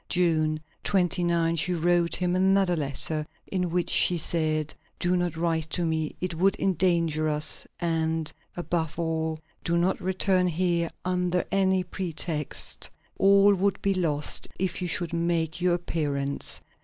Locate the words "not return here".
9.77-10.89